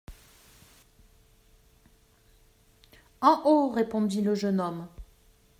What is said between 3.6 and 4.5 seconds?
répondit le